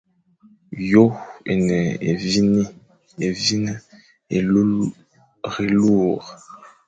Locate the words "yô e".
0.91-1.53